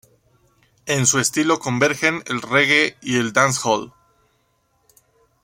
[0.87, 3.93] En su estilo convergen el Reggae y el Dancehall.